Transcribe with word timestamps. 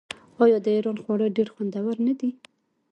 آیا 0.43 0.57
د 0.65 0.67
ایران 0.75 0.97
خواړه 1.03 1.27
ډیر 1.37 1.47
خوندور 1.53 1.95
نه 2.07 2.13
دي؟ 2.19 2.29